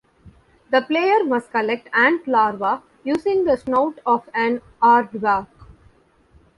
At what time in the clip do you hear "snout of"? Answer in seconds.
3.55-4.27